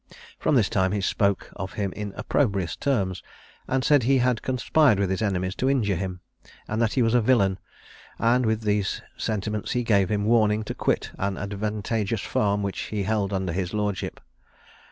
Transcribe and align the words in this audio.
From 0.39 0.55
this 0.55 0.67
time 0.67 0.93
he 0.93 0.99
spoke 1.01 1.51
of 1.55 1.73
him 1.73 1.93
in 1.93 2.11
opprobrious 2.17 2.75
terms, 2.75 3.21
and 3.67 3.83
said 3.83 4.01
he 4.01 4.17
had 4.17 4.41
conspired 4.41 4.97
with 4.97 5.11
his 5.11 5.21
enemies 5.21 5.53
to 5.57 5.69
injure 5.69 5.95
him, 5.95 6.21
and 6.67 6.81
that 6.81 6.93
he 6.93 7.03
was 7.03 7.13
a 7.13 7.21
villain; 7.21 7.59
and 8.17 8.43
with 8.43 8.61
these 8.63 9.03
sentiments 9.15 9.73
he 9.73 9.83
gave 9.83 10.09
him 10.09 10.25
warning 10.25 10.63
to 10.63 10.73
quit 10.73 11.11
an 11.19 11.37
advantageous 11.37 12.21
farm 12.21 12.63
which 12.63 12.79
he 12.79 13.03
held 13.03 13.31
under 13.31 13.53
his 13.53 13.75
lordship. 13.75 14.19